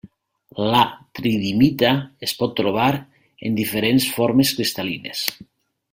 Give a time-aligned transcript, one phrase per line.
[0.75, 0.79] La
[1.19, 1.91] tridimita
[2.29, 2.89] es pot trobar
[3.51, 5.27] en diferents formes cristal·lines.